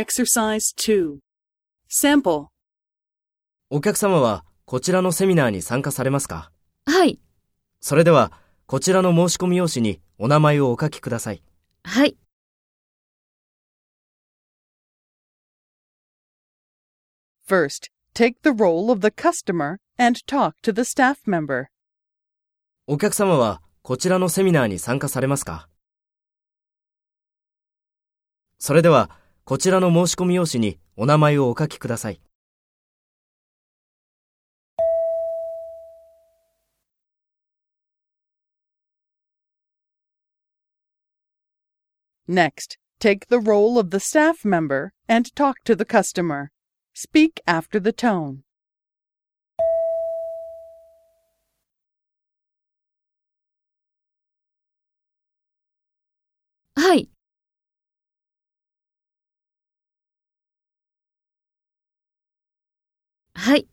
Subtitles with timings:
[0.00, 1.18] Exercise 2.
[1.90, 2.46] Sample.
[3.68, 6.50] お客様はこちらのセミナーに参加されますか？
[6.86, 7.20] はい。
[7.82, 8.32] それでは、
[8.64, 11.42] こちらの申し込み用紙にお名前をお書きください。
[11.84, 12.16] はい。
[17.46, 21.66] First, take the role of the customer and talk to the staff member.
[22.86, 25.68] お客様はこちらのセミナーに参加されますか？
[28.58, 29.10] それでは、
[29.50, 32.20] こちらの申し込み用紙にお名前をお書きください。
[42.28, 46.50] Next, take the role of the staff member and talk to the customer.
[46.94, 48.44] Speak after the tone.
[63.40, 63.66] はい。